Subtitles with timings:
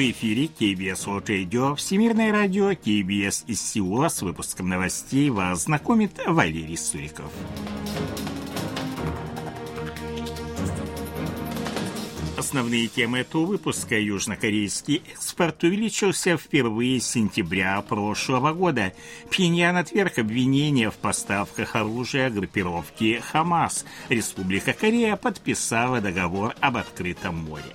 [0.00, 4.08] В эфире KBS World Radio, Всемирное радио, KBS из Сеула.
[4.08, 7.30] С выпуском новостей вас знакомит Валерий Суриков.
[12.38, 14.00] Основные темы этого выпуска.
[14.00, 18.94] Южнокорейский экспорт увеличился впервые с сентября прошлого года.
[19.28, 23.84] Пхеньян отверг обвинения в поставках оружия группировки «Хамас».
[24.08, 27.74] Республика Корея подписала договор об открытом море.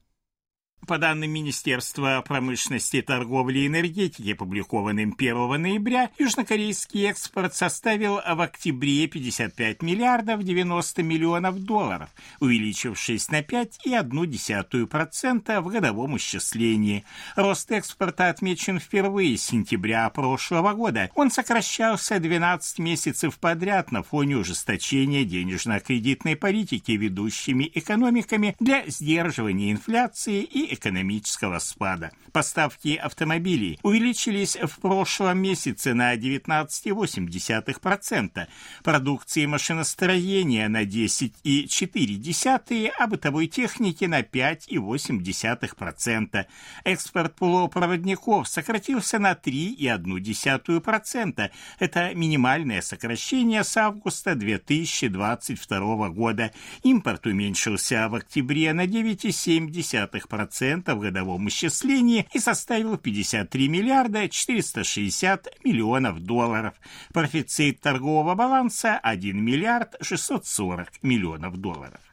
[0.87, 9.05] По данным Министерства промышленности, торговли и энергетики, опубликованным 1 ноября, южнокорейский экспорт составил в октябре
[9.05, 17.05] 55 миллиардов 90 миллионов долларов, увеличившись на 5,1% в годовом исчислении.
[17.35, 21.11] Рост экспорта отмечен впервые с сентября прошлого года.
[21.13, 30.41] Он сокращался 12 месяцев подряд на фоне ужесточения денежно-кредитной политики ведущими экономиками для сдерживания инфляции
[30.41, 32.11] и экономического спада.
[32.31, 38.47] Поставки автомобилей увеличились в прошлом месяце на 19,8%,
[38.83, 46.45] продукции машиностроения на 10,4%, а бытовой техники на 5,8%.
[46.85, 51.51] Экспорт полупроводников сократился на 3,1%.
[51.79, 56.51] Это минимальное сокращение с августа 2022 года.
[56.83, 65.47] Импорт уменьшился в октябре на 9,7%, 2,5% в годовом исчислении и составил 53 миллиарда 460
[65.63, 66.75] миллионов долларов.
[67.13, 72.10] Профицит торгового баланса 1 миллиард 640 миллионов долларов.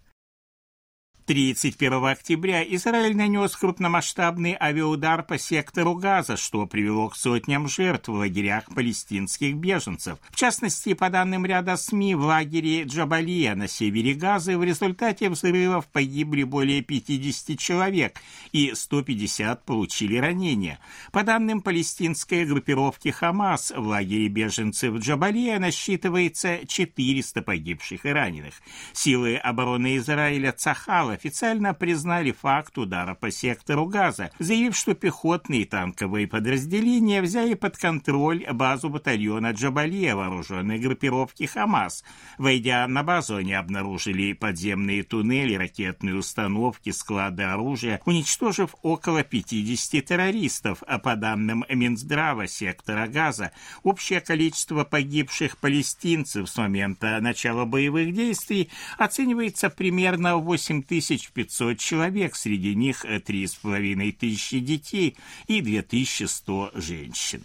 [1.28, 8.14] 31 октября Израиль нанес крупномасштабный авиаудар по сектору Газа, что привело к сотням жертв в
[8.14, 10.18] лагерях палестинских беженцев.
[10.30, 15.86] В частности, по данным ряда СМИ, в лагере Джабалия на севере Газы в результате взрывов
[15.88, 18.18] погибли более 50 человек
[18.52, 20.78] и 150 получили ранения.
[21.12, 28.54] По данным палестинской группировки Хамас, в лагере беженцев Джабалия насчитывается 400 погибших и раненых.
[28.94, 35.64] Силы обороны Израиля Цахала официально признали факт удара по сектору Газа, заявив, что пехотные и
[35.64, 42.04] танковые подразделения взяли под контроль базу батальона Джабалия вооруженной группировки «Хамас».
[42.38, 50.84] Войдя на базу, они обнаружили подземные туннели, ракетные установки, склады оружия, уничтожив около 50 террористов,
[50.86, 53.50] а по данным Минздрава сектора Газа,
[53.82, 61.78] общее количество погибших палестинцев с момента начала боевых действий оценивается примерно в 8 тысяч 500
[61.78, 67.42] человек, среди них 3,5 тысячи детей и 2100 женщин.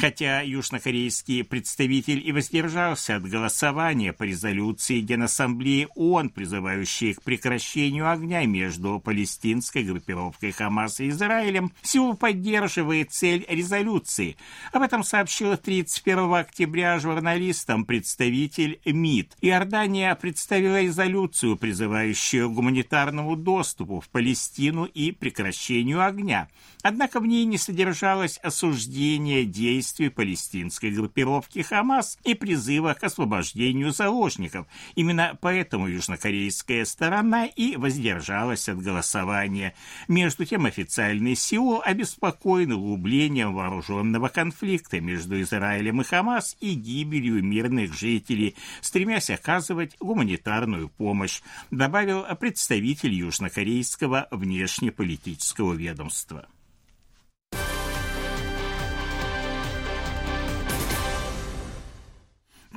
[0.00, 8.46] Хотя южнокорейский представитель и воздержался от голосования по резолюции Генассамблеи ООН, призывающей к прекращению огня
[8.46, 14.36] между палестинской группировкой Хамас и Израилем, Сеул поддерживает цель резолюции.
[14.70, 19.36] Об этом сообщил 31 октября журналистам представитель МИД.
[19.40, 26.48] Иордания представила резолюцию, призывающую к гуманитарному доступу в Палестину и прекращению огня.
[26.84, 33.90] Однако в ней не содержалось осуждение действий действий палестинской группировки Хамас и призыва к освобождению
[33.90, 34.66] заложников.
[34.96, 39.74] Именно поэтому южнокорейская сторона и воздержалась от голосования.
[40.06, 47.98] Между тем официальный Сеул обеспокоен углублением вооруженного конфликта между Израилем и Хамас и гибелью мирных
[47.98, 51.40] жителей, стремясь оказывать гуманитарную помощь,
[51.70, 56.46] добавил представитель южнокорейского внешнеполитического ведомства.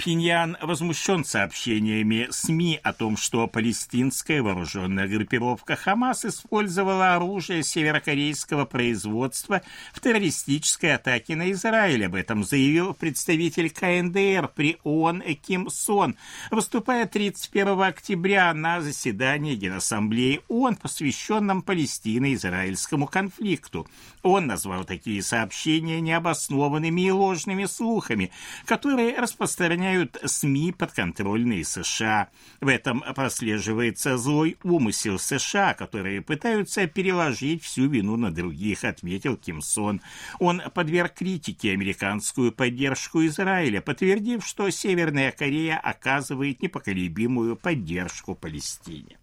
[0.03, 9.61] Пиньян возмущен сообщениями СМИ о том, что палестинская вооруженная группировка «Хамас» использовала оружие северокорейского производства
[9.93, 12.07] в террористической атаке на Израиль.
[12.07, 16.15] Об этом заявил представитель КНДР при ООН Ким Сон,
[16.49, 23.87] выступая 31 октября на заседании Генассамблеи ООН, посвященном Палестино-израильскому конфликту.
[24.23, 28.31] Он назвал такие сообщения необоснованными и ложными слухами,
[28.65, 32.29] которые распространяют обвиняют СМИ, подконтрольные США.
[32.61, 39.61] В этом прослеживается злой умысел США, которые пытаются переложить всю вину на других, отметил Ким
[39.61, 40.01] Сон.
[40.39, 49.20] Он подверг критике американскую поддержку Израиля, подтвердив, что Северная Корея оказывает непоколебимую поддержку Палестине.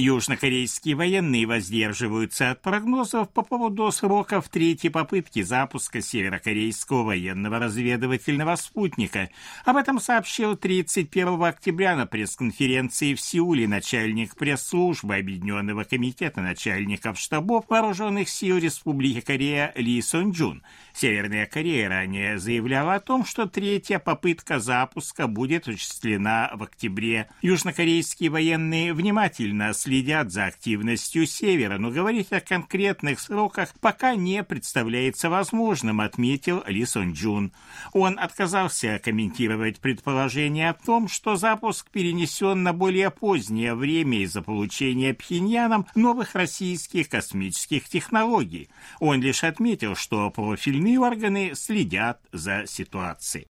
[0.00, 9.28] Южнокорейские военные воздерживаются от прогнозов по поводу сроков третьей попытки запуска северокорейского военного разведывательного спутника.
[9.66, 17.66] Об этом сообщил 31 октября на пресс-конференции в Сеуле начальник пресс-службы Объединенного комитета начальников штабов
[17.68, 20.62] вооруженных сил Республики Корея Ли Сон Джун.
[20.94, 27.28] Северная Корея ранее заявляла о том, что третья попытка запуска будет осуществлена в октябре.
[27.42, 34.44] Южнокорейские военные внимательно следят следят за активностью Севера, но говорить о конкретных сроках пока не
[34.44, 37.50] представляется возможным, отметил Ли Сон Джун.
[37.92, 45.12] Он отказался комментировать предположение о том, что запуск перенесен на более позднее время из-за получения
[45.12, 48.68] Пхеньяном новых российских космических технологий.
[49.00, 53.48] Он лишь отметил, что профильные органы следят за ситуацией.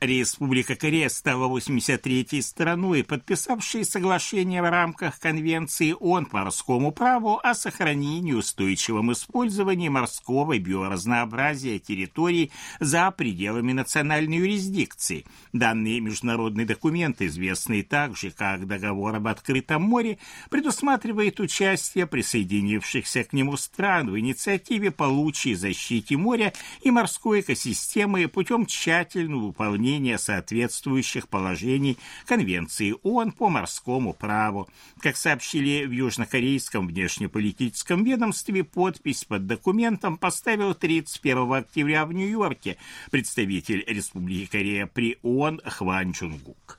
[0.00, 7.52] Республика Корея стала 83-й страной, подписавшей соглашение в рамках Конвенции ООН по морскому праву о
[7.52, 15.26] сохранении устойчивом использовании морского биоразнообразия территорий за пределами национальной юрисдикции.
[15.52, 20.18] Данный международный документ, известный также как Договор об открытом море,
[20.48, 26.52] предусматривает участие присоединившихся к нему стран в инициативе по лучшей защите моря
[26.82, 31.96] и морской экосистемы путем тщательного выполнения выполнения соответствующих положений
[32.26, 34.68] Конвенции ООН по морскому праву.
[35.00, 42.76] Как сообщили в южнокорейском внешнеполитическом ведомстве, подпись под документом поставил 31 октября в Нью-Йорке
[43.10, 46.78] представитель Республики Корея при ООН Хван Чунгук.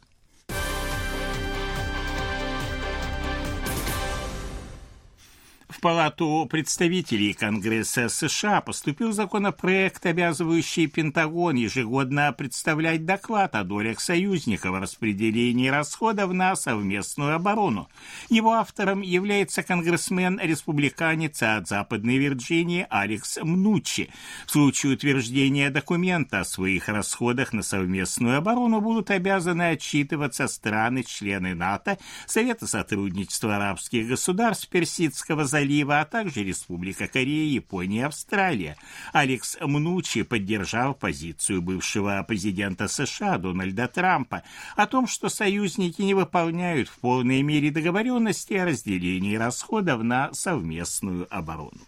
[5.80, 14.72] В Палату представителей Конгресса США поступил законопроект, обязывающий Пентагон ежегодно представлять доклад о долях союзников
[14.72, 17.88] в распределении расходов на совместную оборону.
[18.28, 24.10] Его автором является конгрессмен-республиканец от Западной Вирджинии Алекс Мнучи.
[24.48, 31.98] В случае утверждения документа о своих расходах на совместную оборону будут обязаны отчитываться страны-члены НАТО,
[32.28, 38.76] Совета сотрудничества арабских государств Персидского залива, залива, а также Республика Корея, Япония и Австралия.
[39.14, 44.44] Алекс Мнучи поддержал позицию бывшего президента США Дональда Трампа
[44.76, 51.28] о том, что союзники не выполняют в полной мере договоренности о разделении расходов на совместную
[51.30, 51.82] оборону.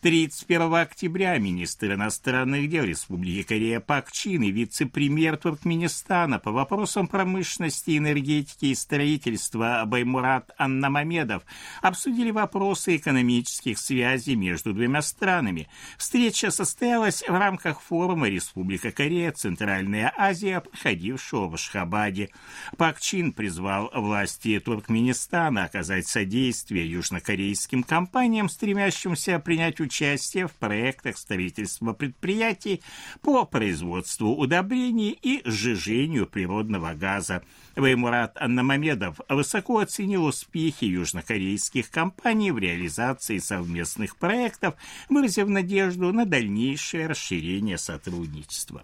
[0.00, 7.98] 31 октября министр иностранных дел Республики Корея Пак Чин и вице-премьер Туркменистана по вопросам промышленности,
[7.98, 11.42] энергетики и строительства Баймурат Аннамамедов
[11.82, 15.68] обсудили вопросы экономических связей между двумя странами.
[15.96, 22.30] Встреча состоялась в рамках форума Республика Корея Центральная Азия, проходившего в Ашхабаде.
[22.76, 31.16] Пак Чин призвал власти Туркменистана оказать содействие южнокорейским компаниям, стремящимся принять участие участие в проектах
[31.16, 32.82] строительства предприятий
[33.22, 37.42] по производству удобрений и сжижению природного газа.
[37.74, 44.74] Ваймурат Аннамамедов высоко оценил успехи южнокорейских компаний в реализации совместных проектов,
[45.08, 48.82] выразив надежду на дальнейшее расширение сотрудничества.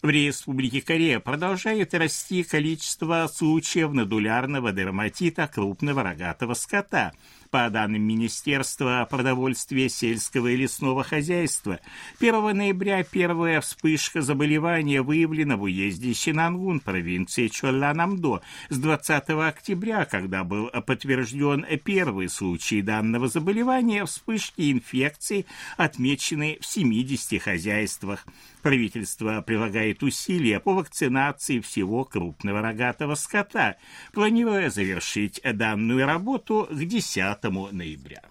[0.00, 7.12] В Республике Корея продолжает расти количество случаев надулярного дерматита крупного рогатого скота–
[7.50, 11.80] по данным Министерства продовольствия сельского и лесного хозяйства,
[12.20, 18.42] 1 ноября первая вспышка заболевания выявлена в уезде Синангун, провинции Чолланамдо.
[18.68, 27.42] С 20 октября, когда был подтвержден первый случай данного заболевания, вспышки инфекции отмечены в 70
[27.42, 28.26] хозяйствах.
[28.62, 33.76] Правительство прилагает усилия по вакцинации всего крупного рогатого скота,
[34.12, 37.37] планируя завершить данную работу к 10
[37.72, 38.22] ноября.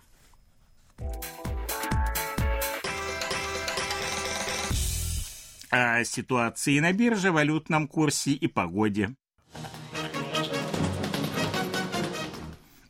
[5.69, 9.15] О ситуации на бирже, валютном курсе и погоде.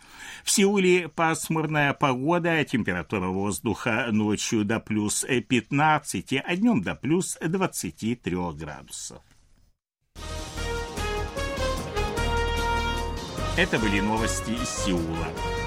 [0.45, 7.39] В Сеуле пасмурная погода, температура воздуха ночью до плюс 15, а днем до до плюс
[7.41, 9.23] 23 градусов.
[13.57, 15.60] Это были новости из Сеула.